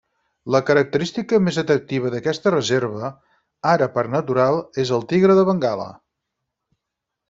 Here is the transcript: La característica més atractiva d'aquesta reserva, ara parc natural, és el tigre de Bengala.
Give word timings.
La 0.53 0.61
característica 0.69 1.39
més 1.47 1.59
atractiva 1.63 2.13
d'aquesta 2.15 2.55
reserva, 2.57 3.13
ara 3.75 3.91
parc 4.01 4.13
natural, 4.19 4.61
és 4.87 4.97
el 5.01 5.09
tigre 5.15 5.41
de 5.43 5.49
Bengala. 5.55 5.91